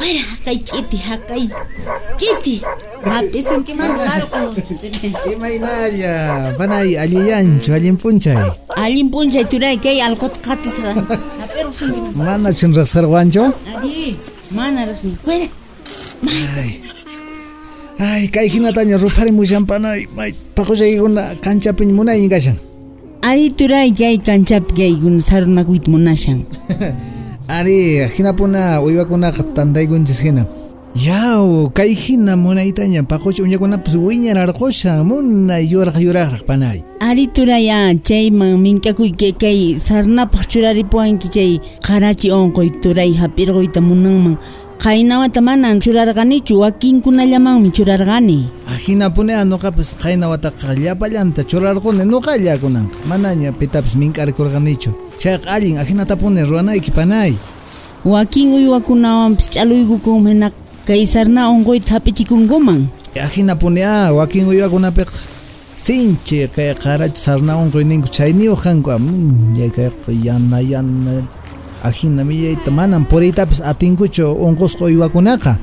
Mira, 0.00 0.22
hakay 0.30 0.58
chiti, 0.66 0.98
hakay 0.98 1.44
chiti. 2.18 2.56
Hapisun 3.04 3.62
ki 3.66 3.72
man 3.78 3.94
claro 3.94 4.26
ko. 4.26 4.40
Imaynalla, 5.32 6.14
panay 6.58 6.96
alliyanchu, 6.98 7.70
allin 7.76 7.96
punchay. 7.96 8.36
Alin 8.76 9.08
punchay 9.10 9.44
turay 9.46 9.76
kay 9.80 10.00
alqot 10.02 10.34
qatis 10.42 10.76
ha. 10.82 10.92
Pero 11.54 11.70
sun. 11.72 12.10
Mana 12.16 12.50
chunraqsarwancho? 12.50 13.44
Ali, 13.76 14.16
mana 14.50 14.86
rasi. 14.88 15.14
Mira, 15.26 15.46
Ay, 17.98 18.26
kay 18.28 18.50
hinataña 18.50 18.98
ruparimushan 18.98 19.62
panay, 19.70 20.06
may 20.16 20.34
paquchaykuna 20.56 21.38
kanchapiñ 21.44 21.94
munayña 21.94 22.28
kashan. 22.34 22.58
ali 23.24 23.48
turay 23.54 23.88
kay 23.94 24.18
kanchap 24.18 24.66
kay 24.76 24.92
gun 24.98 25.20
sarunakuit 25.22 25.86
munashan. 25.88 26.42
Ari, 27.48 28.08
hinapuna 28.08 28.80
uywakunaqa 28.80 29.42
tantaykunchis 29.54 30.22
hina. 30.22 30.46
Yaw, 30.96 31.68
kay 31.74 31.92
hina 31.94 32.36
munaytaña 32.36 33.02
paqucha 33.02 33.42
uñakunapas 33.42 33.94
wiñararqusha 33.96 35.04
munay 35.04 35.68
yuraq 35.68 36.00
yuraqraq 36.00 36.46
panay. 36.46 36.80
Ali 37.00 37.28
turaya 37.28 37.92
chay 38.02 38.30
man 38.30 38.62
minkakuy 38.62 39.12
kay 39.12 39.76
sarnapaq 39.78 40.48
churaripuanki 40.48 41.28
chay 41.28 41.60
qarachi 41.84 42.32
onqoy 42.32 42.70
turay 42.80 43.12
hapirquyta 43.12 43.80
munanman. 43.80 44.38
Qaynawata 44.80 45.40
manan 45.40 45.80
churarqanichu 45.80 46.60
wakinkunallamanmi 46.60 47.72
churarqani. 47.72 48.48
Hinapuna 48.86 49.44
nuqapas 49.44 49.94
qayna 50.00 50.28
wataqa 50.32 50.74
llapallanta 50.74 51.44
churarquni 51.44 52.04
nuqallakunanqa. 52.08 53.04
Manaña 53.04 53.52
pitapas 53.52 53.96
mink'arikurqanichu. 53.96 55.03
Chayqa 55.18 55.50
allin 55.50 55.78
ahinatapuni 55.78 56.44
ruwanayki 56.44 56.90
panay. 56.90 57.32
Wakin 58.04 58.52
uywakunawanpis 58.52 59.50
ch'aluykukum 59.50 60.26
hina 60.28 60.50
kay 60.86 61.06
sarna 61.06 61.48
onqoyta 61.48 61.96
hapichikunkuman. 61.96 62.86
Ajinapunia 63.16 64.12
wakin 64.12 64.48
uywakunapiq 64.48 65.08
sinchi 65.74 66.48
kay 66.54 66.74
qarachi 66.74 67.20
sarnawan 67.20 67.70
qoyninku 67.70 68.08
chayniyuq 68.08 68.62
kanku 68.62 68.90
amun 68.90 69.56
kay 69.76 69.90
yana 70.22 70.60
yana 70.60 71.22
ajina 71.84 72.24
millayta 72.24 72.70
manan 72.70 73.04
puriytapis 73.04 73.60
atinkuchu 73.60 74.24
unqusqa 74.32 74.84
uywakunaqa 74.84 75.58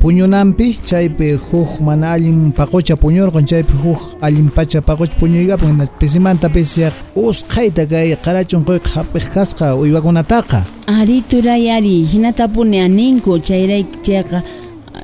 puñunanpi 0.00 0.78
chaypi 0.84 1.32
huk 1.34 1.80
mana 1.80 2.12
allin 2.12 2.52
paqucha 2.52 2.96
puñurqun 2.96 3.46
chaypi 3.46 3.72
huk 3.84 4.00
allin 4.22 4.48
pacha 4.48 4.80
paqucha 4.80 5.18
puñuykapun 5.18 5.68
hina 5.72 5.86
pisimanta 5.98 6.48
pisiyaq 6.48 6.94
usqhayta 7.16 7.86
kay 7.86 8.16
qarachi 8.16 8.56
unquyqa 8.56 8.90
hapiq 8.94 9.26
kasqa 9.34 9.74
uywakunataqa 9.76 10.64
Ari 10.86 11.22
turay 11.28 11.70
ari 11.70 12.04
hinatapuni 12.04 12.80
aninku 12.80 13.38
chayray 13.38 13.84
chayqa 14.02 14.42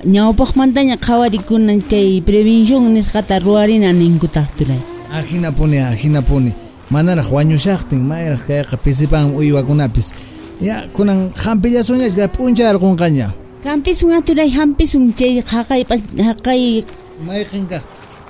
ñawpaqmantaña 0.06 0.96
qhawarikunan 0.96 1.80
kay 1.82 2.20
prevención 2.20 2.92
nisqata 2.94 3.38
ruwarina 3.38 3.92
ninkutaq 3.92 4.48
turay. 4.56 4.80
Ajinapuni, 5.12 5.78
ajinapuni. 5.78 6.52
Manaraq 6.90 7.32
wañushaqtin, 7.32 8.00
mayraq 8.04 8.46
kayqa 8.46 8.76
pisipan 8.76 9.34
uywakunapis. 9.34 10.12
Ya, 10.60 10.84
kunan 10.92 11.32
hampillasuñachka 11.34 12.28
p'uncharqunqaña. 12.28 13.43
Hampis 13.64 14.04
nga 14.04 14.20
tulay 14.20 14.52
hampis 14.52 14.92
ung 14.92 15.08
chay 15.16 15.40
hakay 15.40 15.88
hakay 16.20 16.84
may 17.24 17.48
kingka. 17.48 17.80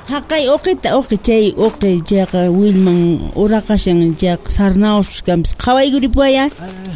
Hakay 0.07 0.47
okay 0.47 0.79
ta 0.79 0.95
okay 0.95 1.19
chay 1.19 1.51
okay 1.59 1.99
chay 2.07 2.23
eh, 2.23 2.27
ka 2.31 2.47
wilman 2.55 3.19
uraka 3.35 3.75
siyang 3.75 4.15
chay 4.15 4.39
sarnaos 4.47 5.27
kampis 5.27 5.59
kawai 5.59 5.91
guri 5.91 6.07
po 6.07 6.23
ya. 6.23 6.47
Eh? 6.47 6.51
Eh, 6.55 6.95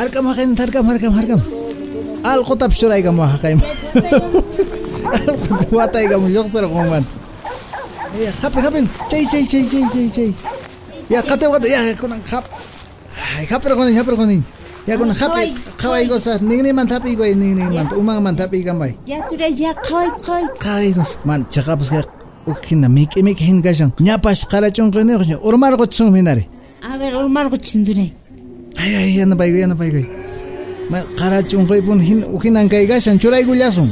harkam 0.00 0.24
hakin 0.32 0.56
harkam 0.56 0.88
harkam 0.88 1.12
harkam. 1.12 1.40
Al 2.24 2.40
kutab 2.40 2.72
suray 2.72 3.04
ka 3.04 3.12
mo 3.12 3.28
hakay 3.28 3.52
mo. 3.52 3.68
Al 5.20 5.36
kutwatay 5.36 6.08
ka 6.08 6.16
mo 6.16 6.32
yoksar 6.32 6.64
ko 6.64 6.88
man. 6.88 7.04
Ya 8.16 8.32
kapin 8.40 8.60
kapin 8.64 8.84
chay 9.12 9.28
chay 9.28 9.44
chay 9.44 9.68
chay 9.68 9.84
chay 9.92 10.08
chay. 10.08 10.30
Ya 11.12 11.20
kate 11.20 11.52
kate 11.52 11.68
ya 11.68 11.92
kunang 12.00 12.24
kap. 12.24 12.48
Ay 13.36 13.44
kapir 13.44 13.76
kunin 13.76 13.92
kapir 13.92 14.16
kunin 14.16 14.40
yakun 14.86 15.08
hapi 15.08 15.20
happy 15.20 15.54
kawaii 15.80 16.06
gosas 16.08 16.42
ning 16.42 16.60
umanman 16.60 16.76
man 16.76 16.86
yaturiya 16.86 17.16
qaway 17.16 17.34
ning 17.34 17.54
ning 17.56 17.70
man 18.20 18.36
ya. 19.06 19.16
ya, 19.16 19.48
ya, 19.48 21.44
chaqapasqa 21.50 22.04
ukhina. 22.46 22.88
Miki 22.88 23.22
miki 23.22 23.44
hin 23.44 23.62
kashan 23.62 23.92
ñapash 24.00 24.44
qarachunqiniyuq 24.52 25.40
urmarqu 25.42 25.86
chunhinari 25.88 26.44
a 26.82 26.98
ver 26.98 27.14
urmarqu 27.16 27.56
chintunay 27.56 28.12
ay 28.76 28.92
ay 28.96 29.10
yanapaygoy 29.18 29.60
yanapaygoy 29.64 30.06
qarachunqiypun 31.16 32.00
hin 32.00 32.20
ukhinan 32.36 32.68
kaykashan 32.68 33.16
churaykullasun 33.18 33.88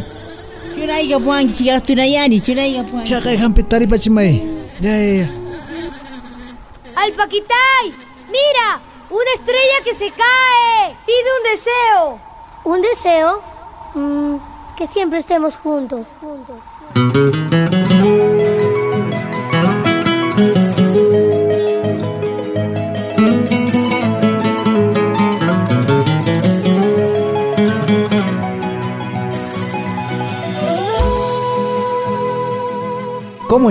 churayqa 0.76 1.16
yani 1.24 1.52
chikaqtunayani 1.56 2.36
churayqa 2.46 2.82
puanki 2.84 3.08
chaqay 3.08 3.36
hampi 3.40 3.62
taripachimay 3.64 4.32
ya 4.84 4.92
ya 4.92 5.12
ya. 5.24 5.26
Alpaquitay 7.02 7.86
mira. 8.28 8.91
¡Una 9.12 9.30
estrella 9.34 9.84
que 9.84 9.94
se 9.94 10.10
cae! 10.10 10.96
¡Pide 11.04 11.28
un 11.36 11.52
deseo! 11.52 12.18
¿Un 12.64 12.80
deseo? 12.80 13.42
Mm, 13.92 14.36
que 14.74 14.86
siempre 14.86 15.18
estemos 15.18 15.54
juntos. 15.56 16.06
juntos. 16.18 17.81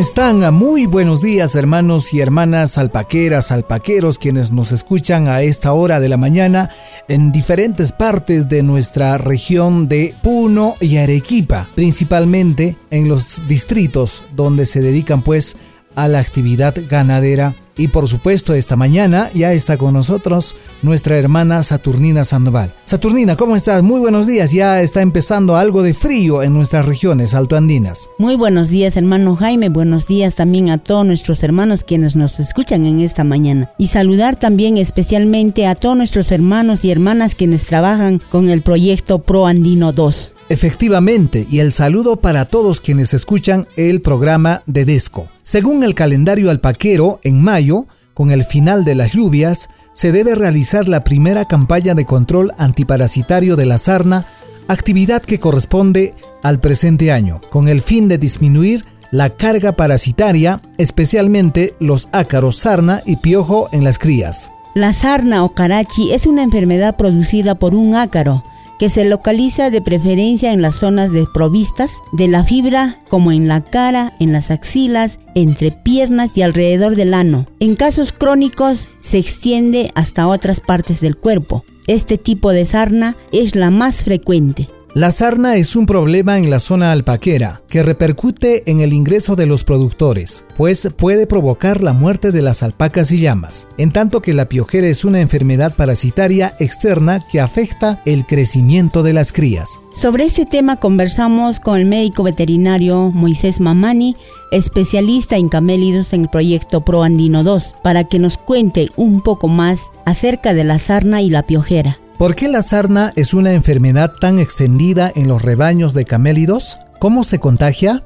Están? 0.01 0.51
Muy 0.55 0.87
buenos 0.87 1.21
días 1.21 1.53
hermanos 1.53 2.11
y 2.11 2.21
hermanas 2.21 2.79
alpaqueras, 2.79 3.51
alpaqueros 3.51 4.17
quienes 4.17 4.51
nos 4.51 4.71
escuchan 4.71 5.27
a 5.27 5.43
esta 5.43 5.73
hora 5.73 5.99
de 5.99 6.09
la 6.09 6.17
mañana 6.17 6.71
en 7.07 7.31
diferentes 7.31 7.91
partes 7.91 8.49
de 8.49 8.63
nuestra 8.63 9.19
región 9.19 9.87
de 9.87 10.15
Puno 10.23 10.75
y 10.79 10.97
Arequipa, 10.97 11.69
principalmente 11.75 12.77
en 12.89 13.09
los 13.09 13.47
distritos 13.47 14.23
donde 14.35 14.65
se 14.65 14.81
dedican 14.81 15.21
pues 15.21 15.55
a 15.95 16.07
la 16.07 16.19
actividad 16.19 16.75
ganadera. 16.89 17.55
Y 17.77 17.87
por 17.87 18.07
supuesto 18.07 18.53
esta 18.53 18.75
mañana 18.75 19.29
ya 19.33 19.53
está 19.53 19.77
con 19.77 19.93
nosotros 19.93 20.55
nuestra 20.81 21.17
hermana 21.17 21.63
Saturnina 21.63 22.25
Sandoval. 22.25 22.73
Saturnina, 22.85 23.37
¿cómo 23.37 23.55
estás? 23.55 23.81
Muy 23.81 23.99
buenos 23.99 24.27
días. 24.27 24.51
Ya 24.51 24.81
está 24.81 25.01
empezando 25.01 25.55
algo 25.55 25.81
de 25.81 25.93
frío 25.93 26.43
en 26.43 26.53
nuestras 26.53 26.85
regiones 26.85 27.33
altoandinas. 27.33 28.09
Muy 28.19 28.35
buenos 28.35 28.69
días, 28.69 28.97
hermano 28.97 29.35
Jaime. 29.35 29.69
Buenos 29.69 30.05
días 30.05 30.35
también 30.35 30.69
a 30.69 30.77
todos 30.77 31.05
nuestros 31.05 31.43
hermanos 31.43 31.83
quienes 31.83 32.15
nos 32.15 32.39
escuchan 32.39 32.85
en 32.85 32.99
esta 32.99 33.23
mañana. 33.23 33.71
Y 33.77 33.87
saludar 33.87 34.35
también 34.35 34.77
especialmente 34.77 35.65
a 35.65 35.75
todos 35.75 35.95
nuestros 35.97 36.31
hermanos 36.31 36.83
y 36.83 36.91
hermanas 36.91 37.35
quienes 37.35 37.65
trabajan 37.65 38.21
con 38.29 38.49
el 38.49 38.61
proyecto 38.61 39.19
Pro 39.19 39.47
Andino 39.47 39.93
2. 39.93 40.33
Efectivamente, 40.51 41.47
y 41.49 41.59
el 41.59 41.71
saludo 41.71 42.17
para 42.17 42.43
todos 42.43 42.81
quienes 42.81 43.13
escuchan 43.13 43.67
el 43.77 44.01
programa 44.01 44.63
de 44.65 44.83
Desco. 44.83 45.29
Según 45.43 45.81
el 45.81 45.95
calendario 45.95 46.51
alpaquero, 46.51 47.21
en 47.23 47.41
mayo, 47.41 47.85
con 48.13 48.31
el 48.31 48.43
final 48.43 48.83
de 48.83 48.95
las 48.95 49.13
lluvias, 49.13 49.69
se 49.93 50.11
debe 50.11 50.35
realizar 50.35 50.89
la 50.89 51.05
primera 51.05 51.45
campaña 51.45 51.95
de 51.95 52.03
control 52.03 52.51
antiparasitario 52.57 53.55
de 53.55 53.65
la 53.65 53.77
sarna, 53.77 54.25
actividad 54.67 55.21
que 55.21 55.39
corresponde 55.39 56.15
al 56.43 56.59
presente 56.59 57.13
año, 57.13 57.39
con 57.49 57.69
el 57.69 57.81
fin 57.81 58.09
de 58.09 58.17
disminuir 58.17 58.83
la 59.09 59.37
carga 59.37 59.77
parasitaria, 59.77 60.61
especialmente 60.77 61.75
los 61.79 62.09
ácaros 62.11 62.57
sarna 62.57 63.03
y 63.05 63.15
piojo 63.15 63.69
en 63.71 63.85
las 63.85 63.97
crías. 63.97 64.51
La 64.73 64.91
sarna 64.91 65.45
o 65.45 65.53
carachi 65.53 66.11
es 66.11 66.25
una 66.25 66.43
enfermedad 66.43 66.97
producida 66.97 67.55
por 67.55 67.73
un 67.73 67.95
ácaro 67.95 68.43
que 68.81 68.89
se 68.89 69.05
localiza 69.05 69.69
de 69.69 69.79
preferencia 69.79 70.51
en 70.53 70.63
las 70.63 70.77
zonas 70.77 71.11
desprovistas 71.11 72.01
de 72.13 72.27
la 72.27 72.43
fibra, 72.43 72.97
como 73.09 73.31
en 73.31 73.47
la 73.47 73.63
cara, 73.63 74.13
en 74.19 74.33
las 74.33 74.49
axilas, 74.49 75.19
entre 75.35 75.69
piernas 75.69 76.31
y 76.33 76.41
alrededor 76.41 76.95
del 76.95 77.13
ano. 77.13 77.45
En 77.59 77.75
casos 77.75 78.11
crónicos 78.11 78.89
se 78.97 79.19
extiende 79.19 79.91
hasta 79.93 80.25
otras 80.25 80.61
partes 80.61 80.99
del 80.99 81.15
cuerpo. 81.15 81.63
Este 81.85 82.17
tipo 82.17 82.49
de 82.49 82.65
sarna 82.65 83.15
es 83.31 83.55
la 83.55 83.69
más 83.69 84.03
frecuente. 84.03 84.67
La 84.93 85.11
sarna 85.11 85.55
es 85.55 85.77
un 85.77 85.85
problema 85.85 86.37
en 86.37 86.49
la 86.49 86.59
zona 86.59 86.91
alpaquera 86.91 87.61
que 87.69 87.81
repercute 87.81 88.69
en 88.69 88.81
el 88.81 88.91
ingreso 88.91 89.37
de 89.37 89.45
los 89.45 89.63
productores, 89.63 90.43
pues 90.57 90.89
puede 90.97 91.27
provocar 91.27 91.81
la 91.81 91.93
muerte 91.93 92.33
de 92.33 92.41
las 92.41 92.61
alpacas 92.61 93.09
y 93.13 93.21
llamas, 93.21 93.69
en 93.77 93.93
tanto 93.93 94.21
que 94.21 94.33
la 94.33 94.49
piojera 94.49 94.87
es 94.87 95.05
una 95.05 95.21
enfermedad 95.21 95.73
parasitaria 95.77 96.55
externa 96.59 97.25
que 97.31 97.39
afecta 97.39 98.01
el 98.05 98.25
crecimiento 98.25 99.01
de 99.01 99.13
las 99.13 99.31
crías. 99.31 99.79
Sobre 99.93 100.25
este 100.25 100.45
tema 100.45 100.75
conversamos 100.75 101.61
con 101.61 101.79
el 101.79 101.85
médico 101.85 102.23
veterinario 102.23 103.11
Moisés 103.11 103.61
Mamani, 103.61 104.17
especialista 104.51 105.37
en 105.37 105.47
camélidos 105.47 106.11
en 106.11 106.23
el 106.23 106.29
proyecto 106.29 106.83
ProAndino 106.83 107.45
2, 107.45 107.75
para 107.81 108.03
que 108.03 108.19
nos 108.19 108.37
cuente 108.37 108.89
un 108.97 109.21
poco 109.21 109.47
más 109.47 109.83
acerca 110.03 110.53
de 110.53 110.65
la 110.65 110.79
sarna 110.79 111.21
y 111.21 111.29
la 111.29 111.43
piojera. 111.43 111.97
¿Por 112.21 112.35
qué 112.35 112.47
la 112.47 112.61
sarna 112.61 113.13
es 113.15 113.33
una 113.33 113.51
enfermedad 113.53 114.13
tan 114.21 114.37
extendida 114.37 115.11
en 115.15 115.27
los 115.27 115.41
rebaños 115.41 115.95
de 115.95 116.05
camélidos? 116.05 116.77
¿Cómo 116.99 117.23
se 117.23 117.39
contagia? 117.39 118.05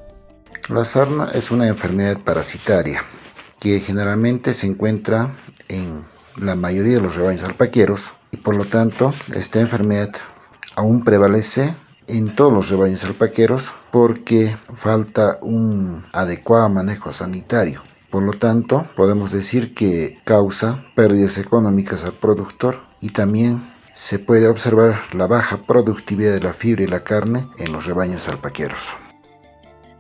La 0.69 0.85
sarna 0.85 1.31
es 1.33 1.51
una 1.51 1.67
enfermedad 1.67 2.19
parasitaria 2.23 3.03
que 3.59 3.81
generalmente 3.81 4.53
se 4.53 4.67
encuentra 4.67 5.35
en 5.67 6.05
la 6.37 6.55
mayoría 6.55 6.95
de 6.95 7.01
los 7.01 7.15
rebaños 7.15 7.43
alpaqueros 7.43 8.13
y 8.31 8.37
por 8.37 8.55
lo 8.55 8.63
tanto 8.63 9.13
esta 9.33 9.59
enfermedad 9.59 10.11
aún 10.77 11.03
prevalece 11.03 11.75
en 12.07 12.33
todos 12.37 12.53
los 12.53 12.69
rebaños 12.69 13.03
alpaqueros 13.03 13.73
porque 13.91 14.55
falta 14.77 15.39
un 15.41 16.05
adecuado 16.13 16.69
manejo 16.69 17.11
sanitario. 17.11 17.83
Por 18.09 18.23
lo 18.23 18.31
tanto, 18.31 18.85
podemos 18.95 19.33
decir 19.33 19.73
que 19.73 20.21
causa 20.23 20.85
pérdidas 20.95 21.37
económicas 21.37 22.05
al 22.05 22.13
productor 22.13 22.79
y 23.01 23.09
también 23.09 23.74
se 23.95 24.19
puede 24.19 24.49
observar 24.49 24.99
la 25.13 25.25
baja 25.25 25.61
productividad 25.65 26.33
de 26.33 26.41
la 26.41 26.51
fibra 26.51 26.83
y 26.83 26.87
la 26.87 27.03
carne 27.05 27.47
en 27.57 27.71
los 27.71 27.85
rebaños 27.85 28.27
alpaqueros. 28.27 28.79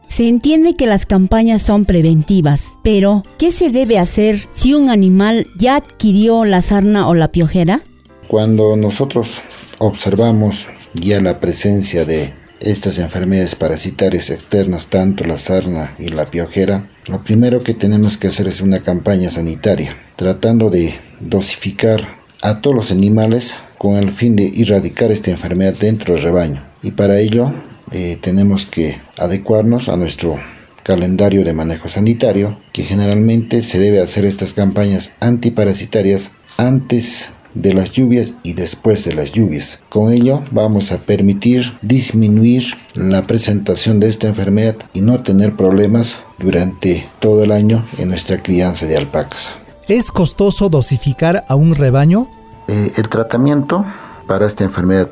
Se 0.07 0.27
entiende 0.27 0.75
que 0.75 0.85
las 0.85 1.05
campañas 1.05 1.61
son 1.61 1.85
preventivas, 1.85 2.73
pero 2.83 3.23
¿qué 3.39 3.51
se 3.51 3.69
debe 3.69 3.97
hacer 3.97 4.47
si 4.51 4.73
un 4.73 4.89
animal 4.89 5.47
ya 5.57 5.77
adquirió 5.77 6.43
la 6.43 6.61
sarna 6.61 7.07
o 7.07 7.15
la 7.15 7.31
piojera? 7.31 7.81
Cuando 8.27 8.75
nosotros 8.75 9.41
observamos 9.77 10.67
ya 10.93 11.21
la 11.21 11.39
presencia 11.39 12.03
de 12.05 12.33
estas 12.59 12.99
enfermedades 12.99 13.55
parasitarias 13.55 14.29
externas, 14.29 14.87
tanto 14.87 15.23
la 15.23 15.37
sarna 15.37 15.95
y 15.97 16.09
la 16.09 16.25
piojera, 16.25 16.89
lo 17.07 17.23
primero 17.23 17.63
que 17.63 17.73
tenemos 17.73 18.17
que 18.17 18.27
hacer 18.27 18.47
es 18.49 18.59
una 18.59 18.81
campaña 18.81 19.31
sanitaria, 19.31 19.95
tratando 20.17 20.69
de 20.69 20.95
dosificar 21.21 22.25
a 22.41 22.61
todos 22.61 22.75
los 22.75 22.91
animales 22.91 23.57
con 23.77 23.95
el 23.95 24.11
fin 24.11 24.35
de 24.35 24.51
erradicar 24.55 25.11
esta 25.11 25.31
enfermedad 25.31 25.75
dentro 25.79 26.13
del 26.13 26.23
rebaño. 26.23 26.63
Y 26.81 26.91
para 26.91 27.19
ello 27.19 27.51
eh, 27.91 28.17
tenemos 28.21 28.65
que 28.65 28.97
adecuarnos 29.17 29.89
a 29.89 29.97
nuestro 29.97 30.37
calendario 30.83 31.43
de 31.43 31.53
manejo 31.53 31.89
sanitario, 31.89 32.59
que 32.71 32.83
generalmente 32.83 33.63
se 33.63 33.79
debe 33.79 34.01
hacer 34.01 34.23
estas 34.23 34.53
campañas 34.53 35.13
antiparasitarias 35.19 36.31
antes 36.57 37.31
de 37.55 37.73
las 37.73 37.93
lluvias 37.93 38.33
y 38.43 38.53
después 38.53 39.03
de 39.05 39.15
las 39.15 39.31
lluvias. 39.31 39.79
Con 39.89 40.13
ello 40.13 40.43
vamos 40.51 40.91
a 40.91 40.97
permitir 40.97 41.73
disminuir 41.81 42.65
la 42.93 43.23
presentación 43.23 43.99
de 43.99 44.09
esta 44.09 44.27
enfermedad 44.27 44.75
y 44.93 45.01
no 45.01 45.23
tener 45.23 45.55
problemas 45.55 46.19
durante 46.37 47.07
todo 47.19 47.43
el 47.43 47.51
año 47.51 47.83
en 47.97 48.09
nuestra 48.09 48.43
crianza 48.43 48.85
de 48.85 48.97
alpacas. 48.97 49.53
¿Es 49.87 50.11
costoso 50.11 50.69
dosificar 50.69 51.45
a 51.47 51.55
un 51.55 51.75
rebaño? 51.75 52.27
Eh, 52.67 52.93
el 52.95 53.09
tratamiento 53.09 53.85
para 54.27 54.47
esta 54.47 54.63
enfermedad 54.63 55.09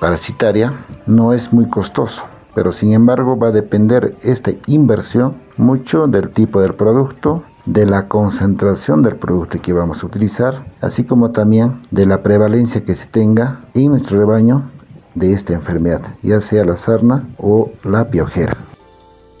parasitaria 0.00 0.72
no 1.06 1.32
es 1.32 1.52
muy 1.52 1.68
costoso, 1.68 2.22
pero 2.54 2.72
sin 2.72 2.92
embargo 2.92 3.38
va 3.38 3.48
a 3.48 3.52
depender 3.52 4.16
esta 4.22 4.52
inversión 4.66 5.36
mucho 5.56 6.06
del 6.06 6.30
tipo 6.30 6.60
del 6.60 6.74
producto, 6.74 7.42
de 7.66 7.86
la 7.86 8.08
concentración 8.08 9.02
del 9.02 9.16
producto 9.16 9.60
que 9.60 9.72
vamos 9.72 10.02
a 10.02 10.06
utilizar, 10.06 10.64
así 10.80 11.04
como 11.04 11.30
también 11.30 11.80
de 11.90 12.06
la 12.06 12.22
prevalencia 12.22 12.84
que 12.84 12.96
se 12.96 13.06
tenga 13.06 13.60
en 13.74 13.92
nuestro 13.92 14.18
rebaño 14.18 14.70
de 15.14 15.32
esta 15.32 15.52
enfermedad, 15.52 16.02
ya 16.22 16.40
sea 16.40 16.64
la 16.64 16.76
sarna 16.76 17.28
o 17.38 17.70
la 17.84 18.08
piojera. 18.08 18.56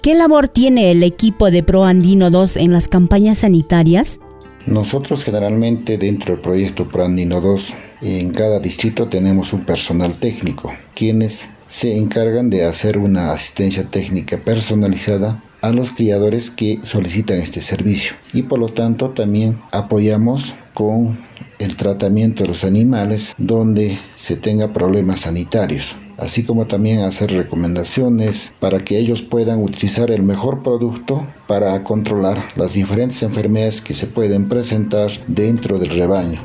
¿Qué 0.02 0.14
labor 0.14 0.48
tiene 0.48 0.90
el 0.90 1.02
equipo 1.02 1.50
de 1.50 1.62
ProAndino 1.62 2.30
2 2.30 2.58
en 2.58 2.72
las 2.72 2.88
campañas 2.88 3.38
sanitarias? 3.38 4.20
Nosotros 4.66 5.24
generalmente 5.24 5.98
dentro 5.98 6.34
del 6.34 6.40
proyecto 6.40 6.88
Prandino 6.88 7.42
2 7.42 7.74
en 8.00 8.30
cada 8.30 8.60
distrito 8.60 9.08
tenemos 9.08 9.52
un 9.52 9.64
personal 9.64 10.16
técnico, 10.16 10.72
quienes 10.94 11.50
se 11.68 11.98
encargan 11.98 12.48
de 12.48 12.64
hacer 12.64 12.96
una 12.96 13.32
asistencia 13.32 13.84
técnica 13.84 14.38
personalizada 14.38 15.42
a 15.60 15.70
los 15.70 15.92
criadores 15.92 16.50
que 16.50 16.80
solicitan 16.82 17.40
este 17.40 17.60
servicio. 17.60 18.14
Y 18.32 18.42
por 18.44 18.58
lo 18.58 18.68
tanto 18.68 19.10
también 19.10 19.60
apoyamos 19.70 20.54
con 20.72 21.18
el 21.58 21.76
tratamiento 21.76 22.42
de 22.42 22.48
los 22.48 22.64
animales 22.64 23.34
donde 23.36 23.98
se 24.14 24.36
tenga 24.36 24.72
problemas 24.72 25.20
sanitarios 25.20 25.94
así 26.24 26.42
como 26.42 26.66
también 26.66 27.00
hacer 27.00 27.30
recomendaciones 27.30 28.54
para 28.58 28.80
que 28.80 28.98
ellos 28.98 29.22
puedan 29.22 29.62
utilizar 29.62 30.10
el 30.10 30.22
mejor 30.22 30.62
producto 30.62 31.26
para 31.46 31.84
controlar 31.84 32.42
las 32.56 32.72
diferentes 32.72 33.22
enfermedades 33.22 33.80
que 33.80 33.94
se 33.94 34.06
pueden 34.06 34.48
presentar 34.48 35.10
dentro 35.28 35.78
del 35.78 35.90
rebaño. 35.90 36.40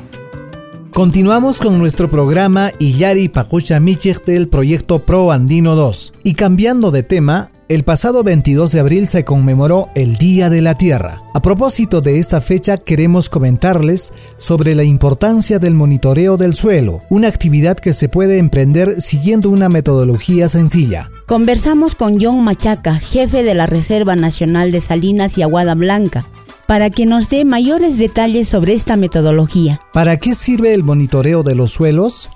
Continuamos 0.92 1.60
con 1.60 1.78
nuestro 1.78 2.10
programa 2.10 2.72
Iyari 2.78 3.28
Pacucha 3.28 3.80
Michich 3.80 4.22
del 4.24 4.48
proyecto 4.48 4.98
Pro 4.98 5.32
Andino 5.32 5.74
2. 5.74 6.12
Y 6.24 6.34
cambiando 6.34 6.90
de 6.90 7.02
tema, 7.02 7.50
el 7.70 7.84
pasado 7.84 8.24
22 8.24 8.72
de 8.72 8.80
abril 8.80 9.06
se 9.06 9.24
conmemoró 9.24 9.90
el 9.94 10.16
Día 10.16 10.50
de 10.50 10.60
la 10.60 10.76
Tierra. 10.76 11.22
A 11.34 11.40
propósito 11.40 12.00
de 12.00 12.18
esta 12.18 12.40
fecha 12.40 12.78
queremos 12.78 13.28
comentarles 13.28 14.12
sobre 14.38 14.74
la 14.74 14.82
importancia 14.82 15.60
del 15.60 15.74
monitoreo 15.74 16.36
del 16.36 16.54
suelo, 16.54 17.02
una 17.10 17.28
actividad 17.28 17.78
que 17.78 17.92
se 17.92 18.08
puede 18.08 18.38
emprender 18.38 19.00
siguiendo 19.00 19.50
una 19.50 19.68
metodología 19.68 20.48
sencilla. 20.48 21.10
Conversamos 21.28 21.94
con 21.94 22.20
John 22.20 22.42
Machaca, 22.42 22.98
jefe 22.98 23.44
de 23.44 23.54
la 23.54 23.68
Reserva 23.68 24.16
Nacional 24.16 24.72
de 24.72 24.80
Salinas 24.80 25.38
y 25.38 25.42
Aguada 25.42 25.76
Blanca, 25.76 26.24
para 26.66 26.90
que 26.90 27.06
nos 27.06 27.28
dé 27.28 27.44
mayores 27.44 27.98
detalles 27.98 28.48
sobre 28.48 28.72
esta 28.72 28.96
metodología. 28.96 29.78
¿Para 29.92 30.16
qué 30.16 30.34
sirve 30.34 30.74
el 30.74 30.82
monitoreo 30.82 31.44
de 31.44 31.54
los 31.54 31.70
suelos? 31.70 32.30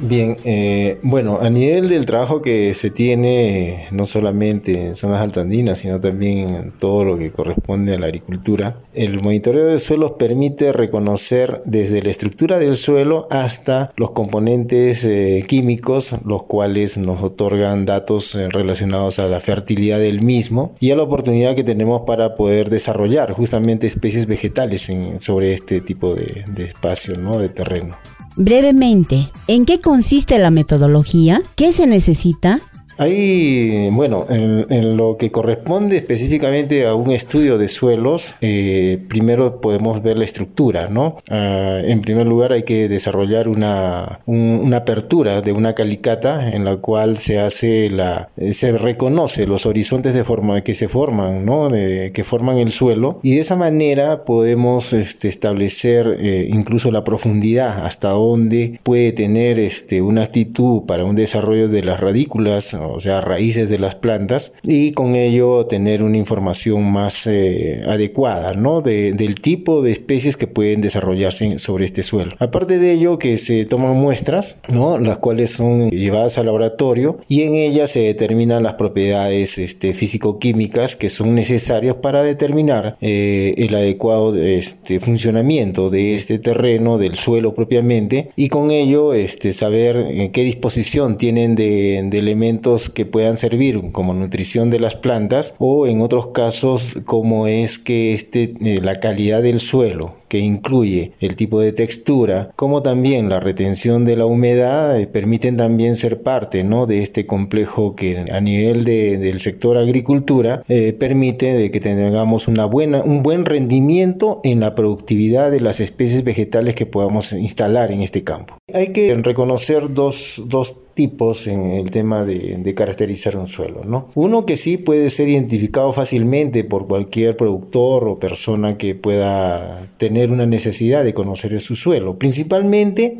Bien, 0.00 0.36
eh, 0.44 0.98
bueno, 1.02 1.40
a 1.40 1.50
nivel 1.50 1.88
del 1.88 2.06
trabajo 2.06 2.40
que 2.40 2.72
se 2.74 2.90
tiene, 2.90 3.88
no 3.90 4.06
solamente 4.06 4.86
en 4.86 4.94
zonas 4.94 5.20
altandinas, 5.20 5.80
sino 5.80 6.00
también 6.00 6.54
en 6.54 6.70
todo 6.70 7.04
lo 7.04 7.18
que 7.18 7.32
corresponde 7.32 7.94
a 7.94 7.98
la 7.98 8.06
agricultura, 8.06 8.76
el 8.94 9.20
monitoreo 9.20 9.66
de 9.66 9.80
suelos 9.80 10.12
permite 10.12 10.72
reconocer 10.72 11.62
desde 11.64 12.00
la 12.02 12.10
estructura 12.10 12.60
del 12.60 12.76
suelo 12.76 13.26
hasta 13.30 13.92
los 13.96 14.12
componentes 14.12 15.04
eh, 15.04 15.44
químicos, 15.48 16.14
los 16.24 16.44
cuales 16.44 16.96
nos 16.96 17.20
otorgan 17.20 17.84
datos 17.84 18.36
eh, 18.36 18.48
relacionados 18.50 19.18
a 19.18 19.26
la 19.26 19.40
fertilidad 19.40 19.98
del 19.98 20.22
mismo 20.22 20.74
y 20.78 20.92
a 20.92 20.96
la 20.96 21.02
oportunidad 21.02 21.56
que 21.56 21.64
tenemos 21.64 22.02
para 22.02 22.36
poder 22.36 22.70
desarrollar 22.70 23.32
justamente 23.32 23.88
especies 23.88 24.26
vegetales 24.26 24.88
sobre 25.18 25.52
este 25.52 25.80
tipo 25.80 26.14
de, 26.14 26.44
de 26.46 26.64
espacio, 26.64 27.18
¿no? 27.18 27.40
de 27.40 27.48
terreno. 27.48 27.96
Brevemente, 28.40 29.32
¿en 29.48 29.64
qué 29.64 29.80
consiste 29.80 30.38
la 30.38 30.52
metodología? 30.52 31.42
¿Qué 31.56 31.72
se 31.72 31.88
necesita? 31.88 32.60
Ahí, 32.98 33.88
bueno, 33.92 34.26
en, 34.28 34.96
lo 34.96 35.16
que 35.16 35.30
corresponde 35.30 35.96
específicamente 35.96 36.84
a 36.84 36.94
un 36.94 37.12
estudio 37.12 37.56
de 37.56 37.68
suelos, 37.68 38.34
eh, 38.40 38.98
primero 39.08 39.60
podemos 39.60 40.02
ver 40.02 40.18
la 40.18 40.24
estructura, 40.24 40.88
¿no? 40.88 41.16
Ah, 41.30 41.80
en 41.84 42.00
primer 42.00 42.26
lugar 42.26 42.52
hay 42.52 42.64
que 42.64 42.88
desarrollar 42.88 43.48
una, 43.48 44.20
una 44.26 44.78
apertura 44.78 45.42
de 45.42 45.52
una 45.52 45.74
calicata 45.74 46.50
en 46.50 46.64
la 46.64 46.78
cual 46.78 47.18
se 47.18 47.38
hace 47.38 47.88
la, 47.88 48.30
eh, 48.36 48.52
se 48.52 48.72
reconoce 48.72 49.46
los 49.46 49.64
horizontes 49.64 50.12
de 50.12 50.24
forma 50.24 50.62
que 50.62 50.74
se 50.74 50.88
forman, 50.88 51.44
¿no? 51.44 51.68
De, 51.68 52.10
que 52.12 52.24
forman 52.24 52.58
el 52.58 52.72
suelo 52.72 53.20
y 53.22 53.34
de 53.34 53.40
esa 53.40 53.54
manera 53.54 54.24
podemos 54.24 54.92
este, 54.92 55.28
establecer 55.28 56.16
eh, 56.18 56.48
incluso 56.52 56.90
la 56.90 57.04
profundidad 57.04 57.86
hasta 57.86 58.08
dónde 58.10 58.80
puede 58.82 59.12
tener 59.12 59.60
este, 59.60 60.02
una 60.02 60.24
actitud 60.24 60.82
para 60.82 61.04
un 61.04 61.14
desarrollo 61.14 61.68
de 61.68 61.84
las 61.84 62.00
radículas 62.00 62.76
o 62.92 63.00
sea, 63.00 63.20
raíces 63.20 63.68
de 63.68 63.78
las 63.78 63.94
plantas, 63.94 64.54
y 64.62 64.92
con 64.92 65.14
ello 65.14 65.66
tener 65.66 66.02
una 66.02 66.16
información 66.16 66.90
más 66.90 67.26
eh, 67.26 67.82
adecuada, 67.86 68.52
¿no? 68.54 68.80
del 68.80 69.34
tipo 69.40 69.82
de 69.82 69.92
especies 69.92 70.36
que 70.36 70.46
pueden 70.46 70.80
desarrollarse 70.80 71.58
sobre 71.58 71.84
este 71.84 72.02
suelo. 72.02 72.32
Aparte 72.38 72.78
de 72.78 72.92
ello, 72.92 73.18
que 73.18 73.38
se 73.38 73.64
toman 73.64 73.96
muestras, 73.96 74.56
¿no? 74.68 74.98
Las 74.98 75.18
cuales 75.18 75.50
son 75.52 75.90
llevadas 75.90 76.38
al 76.38 76.46
laboratorio 76.46 77.18
y 77.28 77.42
en 77.42 77.54
ellas 77.54 77.90
se 77.90 78.00
determinan 78.00 78.62
las 78.62 78.74
propiedades 78.74 79.58
este, 79.58 79.94
físico-químicas 79.94 80.96
que 80.96 81.08
son 81.10 81.34
necesarias 81.34 81.96
para 81.96 82.22
determinar 82.22 82.96
eh, 83.00 83.54
el 83.58 83.74
adecuado 83.74 84.34
este, 84.34 85.00
funcionamiento 85.00 85.90
de 85.90 86.14
este 86.14 86.38
terreno, 86.38 86.98
del 86.98 87.14
suelo 87.16 87.54
propiamente, 87.54 88.30
y 88.36 88.48
con 88.48 88.70
ello 88.70 89.14
este, 89.14 89.52
saber 89.52 89.96
en 89.96 90.32
qué 90.32 90.42
disposición 90.42 91.16
tienen 91.16 91.54
de, 91.54 91.98
elementos 91.98 92.77
que 92.88 93.04
puedan 93.04 93.36
servir 93.36 93.80
como 93.92 94.14
nutrición 94.14 94.70
de 94.70 94.80
las 94.80 94.94
plantas 94.94 95.54
o 95.58 95.86
en 95.86 96.00
otros 96.00 96.28
casos 96.28 96.98
como 97.04 97.46
es 97.46 97.78
que 97.78 98.12
este, 98.12 98.54
eh, 98.60 98.80
la 98.82 99.00
calidad 99.00 99.42
del 99.42 99.60
suelo 99.60 100.18
que 100.28 100.38
incluye 100.38 101.12
el 101.20 101.36
tipo 101.36 101.60
de 101.60 101.72
textura, 101.72 102.50
como 102.54 102.82
también 102.82 103.28
la 103.28 103.40
retención 103.40 104.04
de 104.04 104.16
la 104.16 104.26
humedad, 104.26 105.00
eh, 105.00 105.06
permiten 105.06 105.56
también 105.56 105.96
ser 105.96 106.22
parte 106.22 106.64
¿no? 106.64 106.86
de 106.86 107.02
este 107.02 107.26
complejo 107.26 107.96
que 107.96 108.26
a 108.30 108.40
nivel 108.40 108.84
del 108.84 109.40
sector 109.40 109.78
agricultura 109.78 110.62
eh, 110.68 110.92
permite 110.92 111.54
de 111.54 111.70
que 111.70 111.80
tengamos 111.80 112.46
una 112.46 112.66
buena, 112.66 113.02
un 113.02 113.22
buen 113.22 113.44
rendimiento 113.46 114.40
en 114.44 114.60
la 114.60 114.74
productividad 114.74 115.50
de 115.50 115.60
las 115.60 115.80
especies 115.80 116.24
vegetales 116.24 116.74
que 116.74 116.86
podamos 116.86 117.32
instalar 117.32 117.90
en 117.90 118.02
este 118.02 118.22
campo. 118.22 118.58
Hay 118.74 118.88
que 118.92 119.14
reconocer 119.14 119.94
dos, 119.94 120.42
dos 120.46 120.76
tipos 120.92 121.46
en 121.46 121.70
el 121.72 121.90
tema 121.90 122.24
de, 122.24 122.74
caracterizar 122.74 123.36
un 123.36 123.46
suelo. 123.46 123.82
¿no? 123.84 124.08
Uno 124.14 124.44
que 124.44 124.56
sí 124.56 124.76
puede 124.76 125.08
ser 125.10 125.28
identificado 125.28 125.92
fácilmente 125.92 126.64
por 126.64 126.86
cualquier 126.86 127.36
productor 127.36 128.06
o 128.06 128.18
persona 128.18 128.76
que 128.76 128.94
pueda 128.94 129.88
tener 129.96 130.30
una 130.30 130.44
necesidad 130.44 131.04
de 131.04 131.14
conocer 131.14 131.58
su 131.60 131.76
suelo. 131.76 132.18
Principalmente 132.18 133.18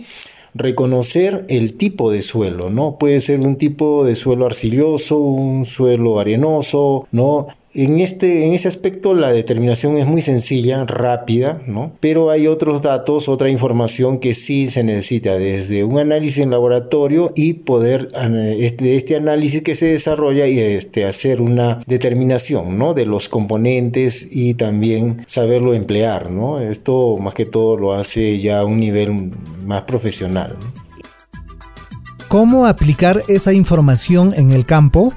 reconocer 0.54 1.46
el 1.48 1.74
tipo 1.74 2.10
de 2.10 2.22
suelo, 2.22 2.68
¿no? 2.68 2.96
Puede 2.98 3.20
ser 3.20 3.40
un 3.40 3.56
tipo 3.56 4.04
de 4.04 4.16
suelo 4.16 4.46
arcilloso, 4.46 5.18
un 5.18 5.64
suelo 5.66 6.18
arenoso, 6.18 7.06
¿no? 7.12 7.46
En, 7.74 8.00
este, 8.00 8.46
en 8.46 8.54
ese 8.54 8.66
aspecto 8.66 9.12
la 9.14 9.30
determinación 9.30 9.98
es 9.98 10.06
muy 10.06 10.22
sencilla, 10.22 10.84
rápida, 10.86 11.60
¿no? 11.66 11.92
pero 12.00 12.30
hay 12.30 12.46
otros 12.46 12.80
datos, 12.80 13.28
otra 13.28 13.50
información 13.50 14.18
que 14.18 14.32
sí 14.32 14.68
se 14.68 14.82
necesita 14.82 15.34
desde 15.34 15.84
un 15.84 15.98
análisis 15.98 16.38
en 16.38 16.50
laboratorio 16.50 17.32
y 17.36 17.52
poder, 17.54 18.08
este, 18.58 18.96
este 18.96 19.16
análisis 19.16 19.62
que 19.62 19.74
se 19.74 19.86
desarrolla 19.86 20.46
y 20.46 20.58
este, 20.58 21.04
hacer 21.04 21.42
una 21.42 21.80
determinación 21.86 22.78
¿no? 22.78 22.94
de 22.94 23.04
los 23.04 23.28
componentes 23.28 24.28
y 24.32 24.54
también 24.54 25.22
saberlo 25.26 25.74
emplear. 25.74 26.30
¿no? 26.30 26.60
Esto 26.60 27.18
más 27.18 27.34
que 27.34 27.44
todo 27.44 27.76
lo 27.76 27.92
hace 27.92 28.38
ya 28.38 28.60
a 28.60 28.64
un 28.64 28.80
nivel 28.80 29.30
más 29.66 29.82
profesional. 29.82 30.56
¿Cómo 32.28 32.66
aplicar 32.66 33.22
esa 33.28 33.52
información 33.52 34.34
en 34.36 34.52
el 34.52 34.64
campo? 34.66 35.14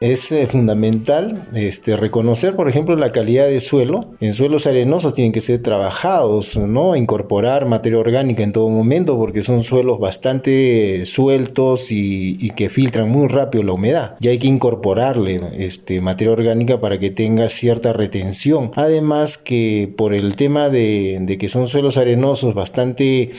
Es 0.00 0.30
eh, 0.30 0.46
fundamental 0.46 1.48
este, 1.56 1.96
reconocer, 1.96 2.54
por 2.54 2.68
ejemplo, 2.68 2.94
la 2.94 3.10
calidad 3.10 3.48
de 3.48 3.58
suelo. 3.58 3.98
En 4.20 4.32
suelos 4.32 4.68
arenosos 4.68 5.12
tienen 5.12 5.32
que 5.32 5.40
ser 5.40 5.60
trabajados, 5.60 6.56
¿no? 6.56 6.94
Incorporar 6.94 7.66
materia 7.66 7.98
orgánica 7.98 8.44
en 8.44 8.52
todo 8.52 8.68
momento 8.68 9.18
porque 9.18 9.42
son 9.42 9.64
suelos 9.64 9.98
bastante 9.98 11.04
sueltos 11.04 11.90
y, 11.90 12.52
que 12.54 12.68
filtran 12.68 13.08
muy 13.08 13.26
rápido 13.26 13.64
la 13.64 13.72
humedad. 13.72 14.16
Y 14.20 14.28
hay 14.28 14.38
que 14.38 14.46
incorporarle 14.46 15.40
este, 15.58 16.00
materia 16.00 16.32
orgánica 16.32 16.80
para 16.80 17.00
que 17.00 17.10
tenga 17.10 17.48
cierta 17.48 17.92
retención. 17.92 18.70
Además 18.76 19.36
que 19.36 19.92
por 19.96 20.14
el 20.14 20.36
tema 20.36 20.68
de, 20.68 21.36
que 21.40 21.48
son 21.48 21.66
suelos 21.66 21.96
arenosos 21.96 22.54
bastante 22.54 23.32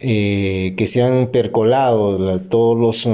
eh, 0.00 0.74
que 0.76 0.86
se 0.86 1.02
han 1.02 1.26
percolado 1.28 2.40
todas 2.40 3.06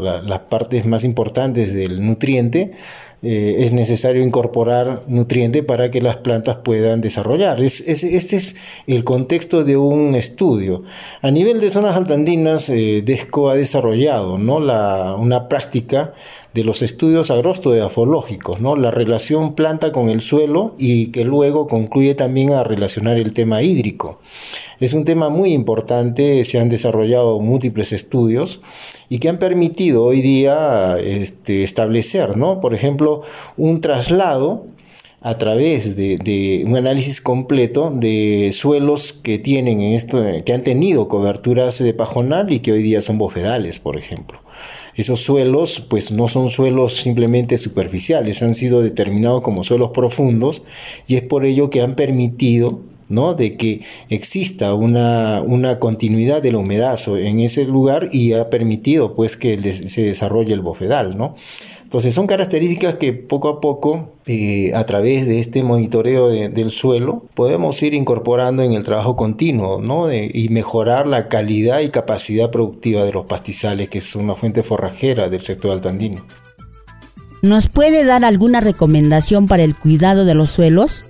las 0.00 0.40
partes 0.40 0.86
más 0.86 1.04
importantes 1.04 1.74
del 1.74 2.04
nutriente, 2.04 2.43
eh, 2.52 3.64
es 3.64 3.72
necesario 3.72 4.22
incorporar 4.22 5.00
nutriente 5.06 5.62
para 5.62 5.90
que 5.90 6.02
las 6.02 6.18
plantas 6.18 6.56
puedan 6.56 7.00
desarrollar. 7.00 7.62
este 7.62 8.36
es 8.36 8.56
el 8.86 9.02
contexto 9.02 9.64
de 9.64 9.78
un 9.78 10.14
estudio. 10.14 10.82
A 11.22 11.30
nivel 11.30 11.58
de 11.58 11.70
zonas 11.70 11.96
altandinas, 11.96 12.68
eh, 12.68 13.02
DESCO 13.02 13.48
ha 13.48 13.54
desarrollado 13.54 14.36
¿no? 14.36 14.60
la, 14.60 15.16
una 15.18 15.48
práctica 15.48 16.12
de 16.54 16.62
los 16.62 16.82
estudios 16.82 17.32
agrostoedafológicos, 17.32 18.60
¿no? 18.60 18.76
la 18.76 18.92
relación 18.92 19.54
planta 19.54 19.90
con 19.90 20.08
el 20.08 20.20
suelo 20.20 20.76
y 20.78 21.08
que 21.08 21.24
luego 21.24 21.66
concluye 21.66 22.14
también 22.14 22.52
a 22.52 22.62
relacionar 22.62 23.18
el 23.18 23.34
tema 23.34 23.62
hídrico. 23.62 24.20
Es 24.78 24.92
un 24.92 25.04
tema 25.04 25.30
muy 25.30 25.52
importante, 25.52 26.44
se 26.44 26.60
han 26.60 26.68
desarrollado 26.68 27.40
múltiples 27.40 27.92
estudios 27.92 28.60
y 29.08 29.18
que 29.18 29.28
han 29.28 29.38
permitido 29.38 30.04
hoy 30.04 30.22
día 30.22 30.96
este, 30.98 31.64
establecer, 31.64 32.36
¿no? 32.36 32.60
por 32.60 32.72
ejemplo, 32.72 33.22
un 33.56 33.80
traslado 33.80 34.66
a 35.22 35.38
través 35.38 35.96
de, 35.96 36.62
un 36.66 36.76
análisis 36.76 37.20
completo 37.20 37.90
de 37.90 38.50
suelos 38.52 39.12
que 39.12 39.38
tienen 39.38 39.80
esto, 39.80 40.22
que 40.44 40.52
han 40.52 40.62
tenido 40.62 41.08
coberturas 41.08 41.82
de 41.82 41.94
pajonal 41.94 42.52
y 42.52 42.60
que 42.60 42.72
hoy 42.72 42.82
día 42.82 43.00
son 43.00 43.18
bofedales, 43.18 43.78
por 43.78 43.96
ejemplo. 43.96 44.43
Esos 44.94 45.20
suelos 45.20 45.84
pues 45.88 46.12
no 46.12 46.28
son 46.28 46.50
suelos 46.50 46.94
simplemente 46.94 47.58
superficiales, 47.58 48.42
han 48.42 48.54
sido 48.54 48.82
determinados 48.82 49.42
como 49.42 49.64
suelos 49.64 49.90
profundos 49.90 50.62
y 51.06 51.16
es 51.16 51.22
por 51.22 51.44
ello 51.44 51.70
que 51.70 51.82
han 51.82 51.96
permitido 51.96 52.80
¿no? 53.08 53.34
de 53.34 53.56
que 53.56 53.82
exista 54.08 54.74
una, 54.74 55.42
una, 55.42 55.78
continuidad 55.78 56.42
de 56.42 56.52
la 56.52 56.58
humedad 56.58 56.98
en 57.08 57.40
ese 57.40 57.64
lugar 57.64 58.08
y 58.12 58.32
ha 58.32 58.50
permitido 58.50 59.14
pues 59.14 59.36
que 59.36 59.60
se 59.62 60.02
desarrolle 60.02 60.52
el 60.52 60.60
bofedal. 60.60 61.16
¿no? 61.16 61.34
Entonces 61.94 62.14
son 62.14 62.26
características 62.26 62.96
que 62.96 63.12
poco 63.12 63.48
a 63.48 63.60
poco, 63.60 64.14
eh, 64.26 64.72
a 64.74 64.84
través 64.84 65.26
de 65.26 65.38
este 65.38 65.62
monitoreo 65.62 66.28
del 66.28 66.70
suelo, 66.70 67.24
podemos 67.34 67.80
ir 67.82 67.94
incorporando 67.94 68.62
en 68.62 68.72
el 68.72 68.82
trabajo 68.82 69.14
continuo 69.14 69.80
¿no? 69.80 70.12
y 70.12 70.48
mejorar 70.48 71.06
la 71.06 71.28
calidad 71.28 71.80
y 71.80 71.90
capacidad 71.90 72.50
productiva 72.50 73.04
de 73.04 73.12
los 73.12 73.26
pastizales, 73.26 73.90
que 73.90 73.98
es 73.98 74.16
una 74.16 74.34
fuente 74.34 74.62
forrajera 74.62 75.28
del 75.28 75.42
sector 75.42 75.70
altandino. 75.70 76.24
¿Nos 77.42 77.68
puede 77.68 78.04
dar 78.04 78.24
alguna 78.24 78.60
recomendación 78.60 79.46
para 79.46 79.64
el 79.64 79.76
cuidado 79.76 80.24
de 80.24 80.34
los 80.34 80.50
suelos? 80.50 81.04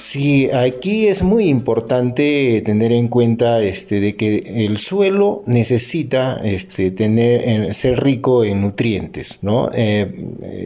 Sí, 0.00 0.50
aquí 0.50 1.08
es 1.08 1.22
muy 1.22 1.48
importante 1.48 2.62
tener 2.64 2.90
en 2.90 3.08
cuenta 3.08 3.60
este, 3.60 4.00
de 4.00 4.16
que 4.16 4.64
el 4.64 4.78
suelo 4.78 5.42
necesita 5.44 6.40
este, 6.42 6.90
tener, 6.90 7.74
ser 7.74 8.02
rico 8.02 8.42
en 8.42 8.62
nutrientes. 8.62 9.40
¿no? 9.42 9.68
Eh, 9.74 10.10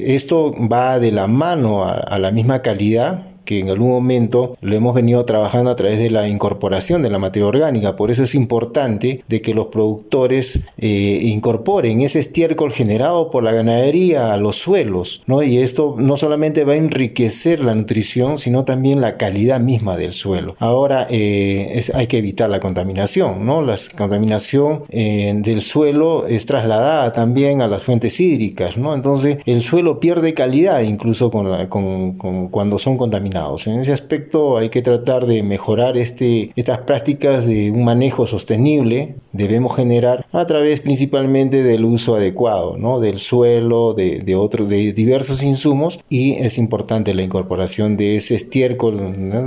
esto 0.07 0.55
va 0.71 1.01
de 1.01 1.11
la 1.11 1.27
mano 1.27 1.85
a 1.85 2.17
la 2.21 2.31
misma 2.31 2.63
calidad 2.63 3.34
que 3.45 3.61
en 3.61 3.71
algún 3.71 3.91
momento 3.91 4.57
lo 4.61 4.75
hemos 4.75 4.95
venido 4.95 5.25
trabajando 5.25 5.71
a 5.71 5.77
través 5.77 5.99
de 5.99 6.11
la 6.11 6.29
incorporación 6.29 7.03
de 7.03 7.11
la 7.11 7.19
materia 7.19 7.47
orgánica. 7.47 7.97
Por 7.97 8.11
eso 8.11 8.23
es 8.23 8.35
importante 8.35 9.23
de 9.29 9.43
que 9.43 9.55
los 9.55 9.67
productores 9.67 10.65
eh, 10.79 11.21
incorporen 11.23 12.01
ese 12.01 12.21
estiércol 12.21 12.73
generado 12.73 13.31
por 13.31 13.43
la 13.43 13.53
ganadería 13.53 14.33
a 14.33 14.37
los 14.37 14.57
suelos, 14.57 15.23
¿no? 15.27 15.43
Y 15.43 15.59
esto 15.59 15.97
no 15.99 16.17
solamente 16.17 16.65
va 16.65 16.73
a 16.73 16.77
enriquecer 16.77 17.61
la 17.61 17.75
nutrición, 17.75 18.39
sino 18.39 18.65
también 18.65 19.01
la 19.01 19.17
calidad 19.17 19.61
misma 19.61 19.97
del 19.97 20.13
suelo. 20.13 20.57
Ahora 20.59 21.07
eh, 21.11 21.83
hay 21.95 22.07
que 22.07 22.19
evitar 22.19 22.49
la 22.51 22.61
contaminación, 22.61 23.45
¿no? 23.45 23.63
La 23.63 23.75
contaminación 23.97 24.85
eh, 24.91 25.33
del 25.37 25.61
suelo 25.61 26.27
es 26.27 26.47
trasladada 26.47 27.13
también 27.13 27.61
a 27.61 27.69
las 27.69 27.83
fuentes 27.83 28.19
hídricas, 28.21 28.77
¿no? 28.77 28.95
Entonces 28.95 29.39
el 29.45 29.61
suelo 29.61 30.01
pierde 30.01 30.35
calidad 30.35 30.81
incluso 30.83 31.31
cuando 31.31 32.79
son 32.79 32.97
contaminados 32.97 33.34
en 33.67 33.81
ese 33.81 33.93
aspecto 33.93 34.59
hay 34.59 34.69
que 34.69 34.83
tratar 34.83 35.27
de 35.27 35.43
mejorar 35.43 35.97
este, 35.97 36.53
estas 36.57 36.79
prácticas 36.81 37.47
de 37.47 37.71
un 37.71 37.85
manejo 37.85 38.27
sostenible. 38.27 39.17
Debemos 39.33 39.75
generar 39.75 40.27
a 40.33 40.47
través 40.47 40.81
principalmente 40.81 41.63
del 41.63 41.85
uso 41.85 42.15
adecuado 42.15 42.77
¿no? 42.77 43.01
del 43.01 43.19
suelo, 43.19 43.95
de, 43.95 44.21
de, 44.21 44.37
otros, 44.37 44.69
de 44.69 44.93
diversos 44.93 45.43
insumos 45.43 45.99
y 46.09 46.33
es 46.35 46.59
importante 46.59 47.15
la 47.15 47.23
incorporación 47.23 47.97
de 47.97 48.17
ese 48.17 48.37
estiércol 48.37 48.99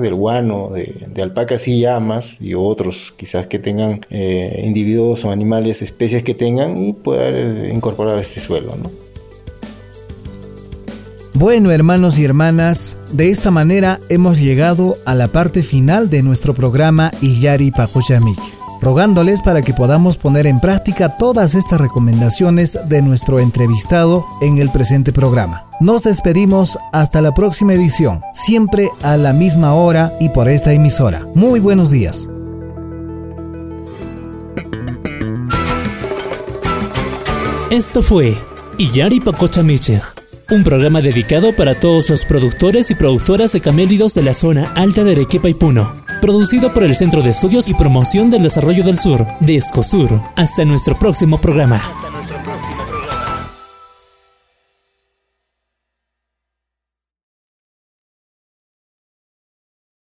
del 0.02 0.16
guano, 0.16 0.70
de, 0.70 1.22
alpacas 1.22 1.68
y 1.68 1.80
llamas 1.80 2.42
y 2.42 2.54
otros 2.54 3.14
quizás 3.16 3.48
que 3.48 3.60
tengan 3.60 4.02
eh, 4.10 4.64
individuos 4.66 5.26
o 5.26 5.32
animales, 5.32 5.82
especies 5.82 6.24
que 6.24 6.34
tengan 6.34 6.84
y 6.84 6.94
poder 6.94 7.36
eh, 7.36 7.72
incorporar 7.74 8.20
este 8.20 8.40
suelo. 8.40 8.76
¿no? 8.76 9.07
Bueno, 11.40 11.70
hermanos 11.70 12.18
y 12.18 12.26
hermanas, 12.26 12.98
de 13.12 13.30
esta 13.30 13.52
manera 13.52 14.00
hemos 14.10 14.40
llegado 14.40 14.98
a 15.06 15.14
la 15.14 15.28
parte 15.28 15.62
final 15.62 16.10
de 16.10 16.24
nuestro 16.24 16.56
programa 16.56 17.12
Iyari 17.22 17.70
Pakuchamik. 17.70 18.40
rogándoles 18.82 19.42
para 19.44 19.62
que 19.62 19.72
podamos 19.74 20.18
poner 20.18 20.48
en 20.48 20.60
práctica 20.60 21.16
todas 21.18 21.54
estas 21.54 21.80
recomendaciones 21.80 22.80
de 22.88 23.04
nuestro 23.04 23.40
entrevistado 23.40 24.26
en 24.42 24.58
el 24.58 24.72
presente 24.72 25.14
programa. 25.14 25.70
Nos 25.80 26.04
despedimos 26.04 26.80
hasta 26.92 27.22
la 27.22 27.36
próxima 27.36 27.76
edición, 27.76 28.22
siempre 28.34 28.90
a 29.04 29.16
la 29.16 29.32
misma 29.32 29.76
hora 29.76 30.14
y 30.20 30.30
por 30.30 30.50
esta 30.50 30.74
emisora. 30.74 31.28
Muy 31.36 31.60
buenos 31.60 31.92
días. 31.92 32.32
Esto 37.70 38.02
fue 38.02 38.36
Iyari 38.80 39.20
Pacocha 39.20 39.62
un 40.50 40.64
programa 40.64 41.02
dedicado 41.02 41.54
para 41.54 41.76
todos 41.76 42.10
los 42.10 42.26
productores 42.26 42.90
y 42.92 42.96
productoras 42.96 43.52
de 43.52 43.62
camélidos 43.62 44.14
de 44.14 44.24
la 44.24 44.34
zona 44.34 44.72
alta 44.76 45.04
de 45.04 45.12
Arequipa 45.12 45.50
y 45.50 45.54
Puno. 45.54 45.94
Producido 46.22 46.74
por 46.74 46.84
el 46.84 46.96
Centro 46.96 47.22
de 47.22 47.32
Estudios 47.32 47.68
y 47.68 47.74
Promoción 47.74 48.30
del 48.30 48.44
Desarrollo 48.44 48.84
del 48.84 48.98
Sur, 48.98 49.26
de 49.40 49.58
Escosur. 49.58 50.22
Hasta 50.36 50.66
nuestro 50.66 50.98
próximo 50.98 51.38
programa. 51.38 51.82